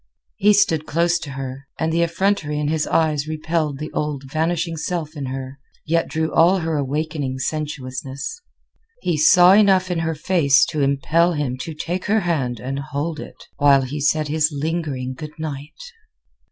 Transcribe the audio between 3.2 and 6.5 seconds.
repelled the old, vanishing self in her, yet drew